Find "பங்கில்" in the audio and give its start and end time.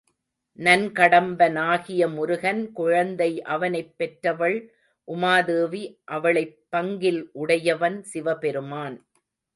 6.71-7.21